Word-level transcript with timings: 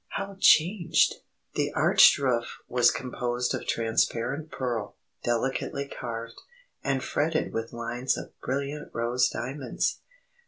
How 0.13 0.35
changed! 0.39 1.13
The 1.53 1.71
arched 1.75 2.17
roof 2.17 2.57
was 2.67 2.89
composed 2.89 3.53
of 3.53 3.67
transparent 3.67 4.49
pearl, 4.49 4.97
delicately 5.23 5.87
carved, 5.87 6.41
and 6.83 7.03
fretted 7.03 7.53
with 7.53 7.71
lines 7.71 8.17
of 8.17 8.33
brilliant 8.41 8.89
rose 8.95 9.29
diamonds. 9.29 9.99